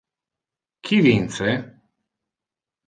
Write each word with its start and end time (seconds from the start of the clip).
Qui 0.89 0.99
vince? 1.09 1.51